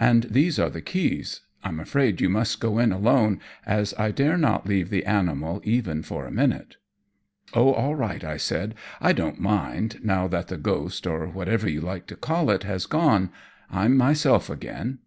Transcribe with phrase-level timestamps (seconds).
[0.00, 1.42] "And these are the keys.
[1.62, 6.02] I'm afraid you must go in alone, as I dare not leave the animal even
[6.02, 6.76] for a minute."
[7.52, 8.74] "Oh, all right," I said.
[9.02, 12.86] "I don't mind, now that the ghost, or whatever you like to call it, has
[12.86, 13.28] gone;
[13.70, 15.00] I'm myself again."